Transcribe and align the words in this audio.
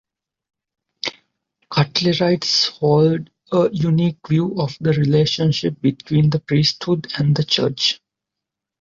Cutlerites 1.71 2.69
hold 2.79 3.29
a 3.51 3.69
unique 3.71 4.27
view 4.27 4.59
of 4.59 4.75
the 4.81 4.93
relationship 4.93 5.79
between 5.79 6.31
the 6.31 6.39
priesthood 6.39 7.05
and 7.19 7.37
the 7.37 7.43
church. 7.43 8.01